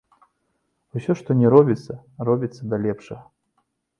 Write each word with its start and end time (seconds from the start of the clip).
Усё, 0.99 1.11
што 1.19 1.29
ні 1.41 1.51
робіцца, 1.55 1.93
робіцца 2.29 2.61
да 2.71 2.75
лепшага. 2.87 3.21